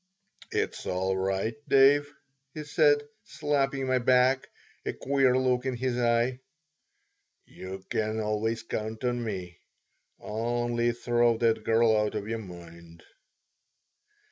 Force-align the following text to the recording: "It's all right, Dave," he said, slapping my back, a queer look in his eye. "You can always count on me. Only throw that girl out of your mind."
"It's 0.49 0.87
all 0.87 1.15
right, 1.15 1.53
Dave," 1.69 2.11
he 2.55 2.63
said, 2.63 3.07
slapping 3.25 3.85
my 3.85 3.99
back, 3.99 4.49
a 4.83 4.93
queer 4.93 5.37
look 5.37 5.63
in 5.67 5.77
his 5.77 5.99
eye. 5.99 6.39
"You 7.45 7.85
can 7.87 8.19
always 8.19 8.63
count 8.63 9.03
on 9.03 9.23
me. 9.23 9.59
Only 10.19 10.91
throw 10.91 11.37
that 11.37 11.63
girl 11.63 11.95
out 11.95 12.15
of 12.15 12.27
your 12.27 12.39
mind." 12.39 13.03